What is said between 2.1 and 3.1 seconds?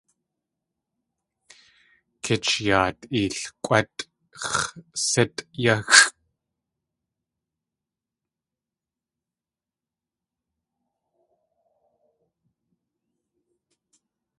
Kichyaat